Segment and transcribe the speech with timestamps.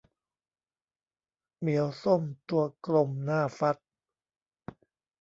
[1.59, 3.77] เหมียวส้มตัวกลมน่าฟัด